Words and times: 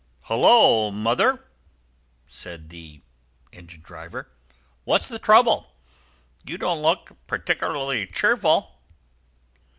"Hullo, 0.23 0.89
mother!" 0.89 1.45
said 2.25 2.69
the 2.71 3.03
engine 3.53 3.81
driver, 3.81 4.31
"what's 4.83 5.07
the 5.07 5.19
trouble? 5.19 5.75
You 6.43 6.57
don't 6.57 6.81
look 6.81 7.11
particularly 7.27 8.07
cheerful." 8.07 8.81